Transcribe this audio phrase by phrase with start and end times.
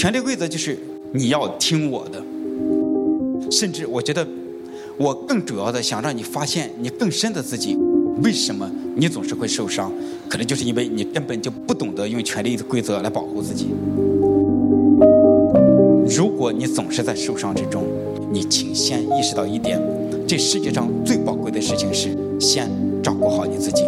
[0.00, 0.78] 权力规则就是
[1.12, 2.24] 你要听我的，
[3.50, 4.26] 甚至我觉得，
[4.96, 7.76] 我更主要的想让你发现你更深的自己。
[8.22, 8.66] 为什么
[8.96, 9.92] 你总是会受伤？
[10.26, 13.66] 可能就是因为你根本就不懂得用权力的规则来保护自己。
[16.16, 17.84] 如果你总是在受伤之中，
[18.32, 19.78] 你请先意识到一点：
[20.26, 22.70] 这世界上最宝贵的事情是先
[23.02, 23.84] 照顾好你自己。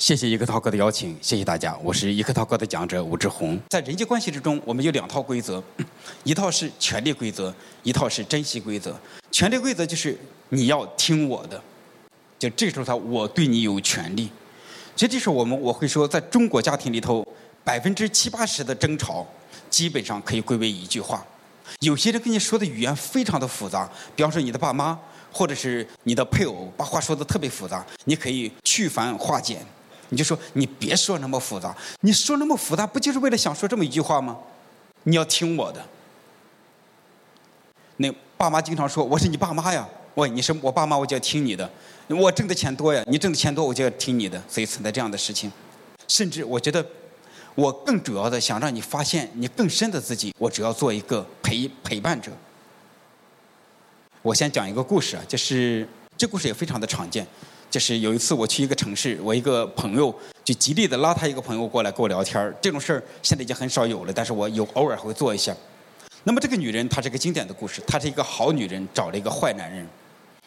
[0.00, 3.60] 谢谢一克涛哥的邀请，谢谢大家，我是一克涛哥的讲者吴志红。
[3.68, 5.62] 在人际关系之中，我们有两套规则，
[6.24, 8.98] 一套是权力规则，一套是珍惜规则。
[9.30, 11.62] 权力规则就是你要听我的，
[12.38, 14.30] 就这时候他我对你有权利。
[14.96, 17.22] 所以这是我们我会说，在中国家庭里头，
[17.62, 19.26] 百分之七八十的争吵
[19.68, 21.22] 基本上可以归为一句话。
[21.80, 24.98] 有些人跟你说的语言非常的复杂，比方说你的爸妈
[25.30, 29.62] 或者是你的配偶，把话说的特别复杂，你可以去繁化简。
[30.10, 34.38] 你就说你别说那么复杂，你说那么复杂，不就是为了想说这么一句话吗？
[35.04, 35.84] 你要听我的。
[37.96, 41.68] 那爸妈经常说我是你爸妈呀，喂，你是我爸妈，我就要听你的。
[42.08, 44.42] 我挣的钱多呀，你挣的钱多，我就要听你的。
[44.48, 45.50] 所以存在这样的事情，
[46.08, 46.84] 甚至我觉得，
[47.54, 52.32] 我更主要的想让你发现你更深的自己，我只要做一个陪陪伴者。
[54.22, 57.26] 我先讲一个故事啊，就是这故事也非常的常见。
[57.70, 65.56] 就是有一次我去一个城市，我一个朋友就极力的拉他一个朋友过来跟我聊天这种事儿现在已经很少有了，但是我有偶尔会做一下。
[66.24, 69.86] 那么这个女人她是个经典的故事，她是一个好女人找了一个坏男人，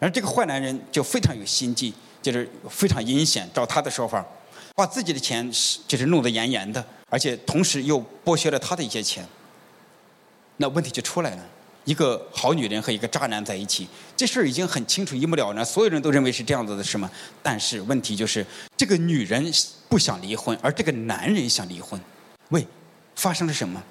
[0.00, 4.26] 而这个坏男人就非常有心计，就是非常阴险，照他的说法，
[4.74, 5.48] 把自己的钱
[5.86, 9.24] 就是弄得严严的，而且同时又剥削了他的一些钱。
[10.56, 11.46] 那问题就出来了。
[11.84, 13.86] 一个好女人和一个渣男在一起，
[14.16, 17.10] 这事儿已经很清楚一目了然，所有人都认为是这样子的，是吗？
[17.42, 18.44] 但是问题就是，
[18.76, 19.52] 这个女人
[19.88, 22.00] 不想离婚，而这个男人想离婚。
[22.48, 22.66] 喂，
[23.16, 23.82] 发生了什么？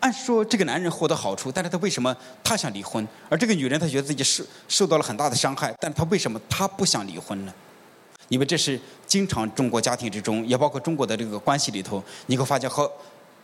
[0.00, 3.06] 按说这个男人获得好处，但是他为什么他想离婚？
[3.28, 7.52] 而这个女人她觉得自己受受到了很大的伤害，但她为什么她不想离婚呢？
[8.28, 12.90] 因为这是经常中国家庭之中，也包括中国的这个关系里头，你会发现和。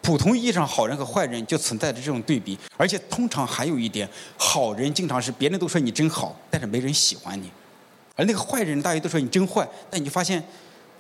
[0.05, 4.07] 普通意义上好人和坏人就存在着这种对比，而且通常还有一点，
[4.37, 7.47] 好人经常是别人都说你真好，但是没人喜欢你；
[8.15, 10.45] 而那个坏人大家都说你真坏，但你发现，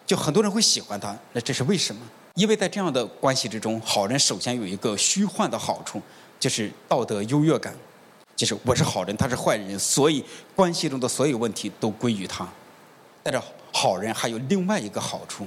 [0.07, 2.01] 就很多人会喜欢他，那这是为什么？
[2.37, 6.01] 因为在这样的关系之中，好人首先有一个虚幻的好处，
[6.41, 7.77] 就是道德优越感，
[8.35, 10.25] 就是我是好人，他是坏人，所以
[10.57, 12.49] 关系中的所有问题都归于他。
[13.23, 13.39] 但是
[13.71, 15.47] 好人还有另外一个好处，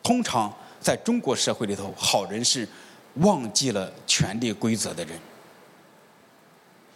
[0.00, 0.54] 通常。
[0.80, 2.66] 在中国社会里头，好人是
[3.14, 5.18] 忘记了权力规则的人。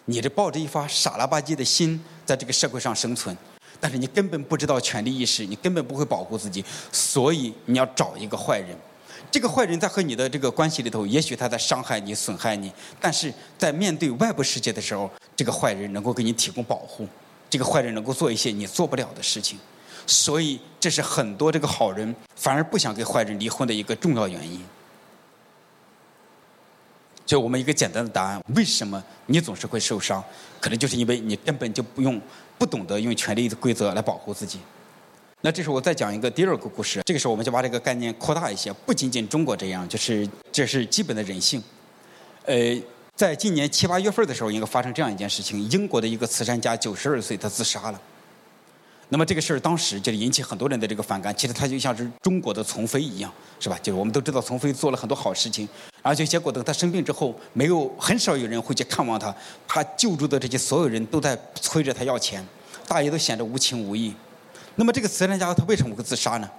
[0.04, 3.36] 你这抱着一发傻了吧唧的心在这个社会上生存，
[3.78, 8.76] 但是你根本不知道权利意识，你根本不会保护自己，所以你要找一个坏人。
[9.30, 12.70] 这个坏人在和你的这个关系里头，也许他在伤害你、损害你，
[13.00, 17.08] 但是在面对外部世界的时候，这个坏人能够给你提供保护，
[17.48, 19.58] 这个坏人能够做一些你做不了的事情。
[20.06, 24.62] 所以，这是很多这个好人反而不想跟坏人离婚的一个重要原因。
[27.24, 30.22] 就我们一个简单的答案：为什么你总是会受伤？
[30.60, 32.20] 可能就是因为你根本就不用、
[32.58, 34.58] 不懂得用权力的规则来保护自己。
[35.40, 37.00] 那这时候我再讲一个第二个故事。
[37.04, 41.62] 这个时候我们就把这个概念扩大一些，不仅仅中国这样，就是这是基本的人性。
[42.44, 42.54] 呃，
[43.16, 48.00] 在今年七八月份的时候，应该发生这样一件事情：英国的一个慈善家九十二岁，他自杀了。
[49.12, 51.36] 那么这个事儿当时就引起很多人的这个反感。
[51.36, 53.30] 其实他就像是中国的丛飞一样，
[53.60, 53.78] 是吧？
[53.82, 55.68] 就是我们都知道丛飞做了很多好事情，
[56.00, 59.34] 而且结果等他生病之后，没有很少有人会去看望他。
[59.68, 62.42] 他救助的这些所有人都在催着他要钱，
[62.88, 64.14] 大家都显得无情无义。
[64.76, 66.50] 那么这个慈善家他为什么会自杀呢？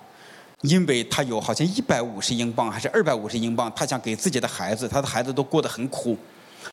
[0.62, 6.16] 因为他有好像一百五十英镑还是二百五十英镑，他想给自己的孩子，他的孩子都过得很苦，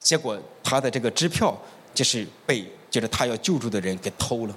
[0.01, 1.59] 结果他的这个支票
[1.95, 4.55] 就是被就是他要救助的人给偷了。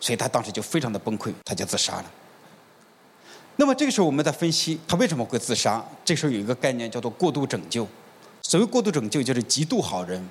[0.00, 2.04] 所以他当时就非常的崩溃，他就自杀了。
[3.56, 7.86] 那么这个时候我们在分析他为什么会自杀，这时候有一个概念叫做过度拯救。
[8.42, 10.22] 所谓过度拯救，就是极度好人，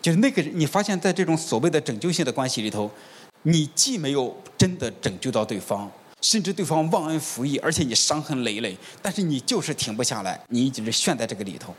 [0.00, 2.90] 就是那个你发现在这种所谓的拯救性的关系里头，
[3.42, 11.74] 你既没有真的拯救到对方，甚至对方忘恩负义，而且你伤痕累累，但是你就是停不下来，你一直是陷在这个里头。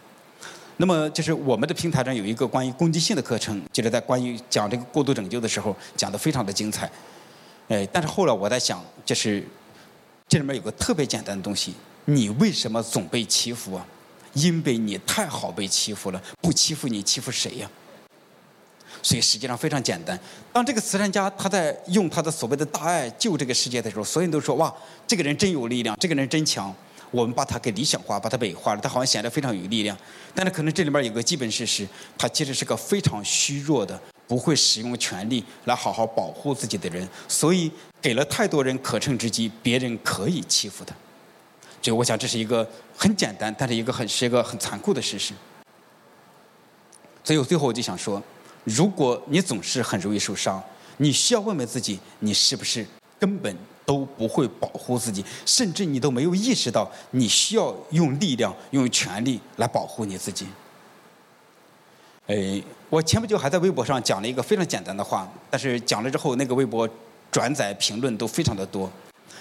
[0.82, 6.92] 那么就是我们的平台上有一个关于攻击性的课程，就是在关于讲这个过度拯救的时候讲的非常的精彩。
[7.68, 9.48] 哎，但是后来我在想，就是
[10.28, 11.76] 这里面有个特别简单的东西：
[12.06, 13.86] 你为什么总被欺负啊？
[14.34, 17.70] 因为你太好被欺负了，不欺负你欺负谁呀？
[19.04, 20.20] 所以实际上非常简单。
[20.52, 24.74] 当这个慈善家他在用他的所谓的大爱救这个世界的时候，所有人都说：哇，
[25.06, 26.76] 这个人真有力量，这个人真强。
[27.12, 29.96] 我们把它给理想化，把它美化了，它好像显得非常有力量。
[30.34, 31.88] 但是可能这里面有个基本事实，
[32.18, 37.08] 他其实是个非常虚弱的，不会使用权力来好好保护自己的人。
[37.28, 37.72] 所以
[38.02, 40.96] 给了太多人可乘之机，别人可以欺负他。
[41.82, 42.68] 所以我想这是一个
[42.98, 45.34] 很简单，但是一个很是一个很残酷的事实。
[47.24, 48.22] 所以最后我就想说。
[48.64, 50.64] 如果你总是很容易受伤，
[50.98, 52.86] 你需要问问自己：你是不是
[53.18, 53.58] 根本
[53.92, 60.48] 都不会保护自己，甚至你都没有意识到你需要用力量、用权力来保护你自己？
[62.28, 66.88] 哎，我前不久还在微博上讲了一个非常简单的话，但是讲了之后，那个微博
[67.30, 68.90] 转载评论都非常的多。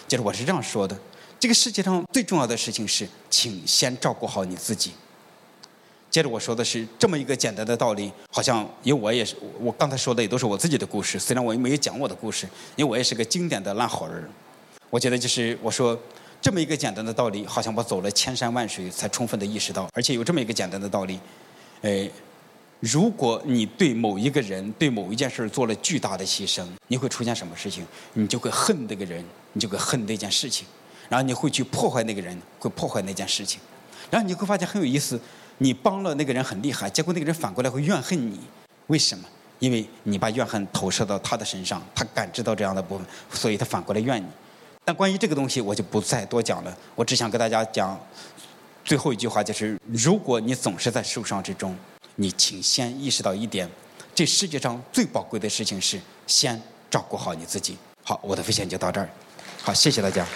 [0.08, 0.98] 就是我是这样说的：
[1.38, 4.90] 这个世界上最重要的事情是，请先照顾好你自己。
[6.10, 14.28] 接着我说的是这么一个简单的道理，好像因为我也是我刚才说的也都是我自己的故事，虽然我也没有讲我的故事，因为我也是个经典的烂好人。
[14.90, 15.96] 我觉得就是我说
[16.42, 21.20] 这么一个简单的道理，好像我走了千山万水才充分的意识到，而且有这么一个简单的道理，
[21.82, 22.10] 哎，
[22.80, 27.86] 如果你对某一个人对某一件事做了巨大的牺牲，你会出现什么事情？
[28.14, 30.66] 你就会恨那个人，你就会恨那件事情，
[31.08, 33.60] 然后你会去破坏那个人，会破坏那件事情，
[34.10, 35.20] 然后你会发现很有意思。
[35.62, 38.40] 你帮了那个人很厉害，结果那个人反过来会怨恨你，
[38.86, 39.24] 为什么？
[39.58, 44.26] 因为你把怨恨投射到他的身上，他感知到这样的部分，所以他反过来怨你。
[44.86, 46.74] 但关于这个东西，我就不再多讲了。
[46.94, 47.98] 我只想跟大家讲
[48.82, 51.76] 最后一句话，就是如果你总是在受伤之中，
[52.16, 53.68] 你请先意识到一点：
[54.14, 56.58] 这世界上最宝贵的事情是先
[56.88, 57.76] 照顾好你自己。
[58.02, 59.10] 好，我的分享就到这儿。
[59.60, 60.26] 好，谢谢大家。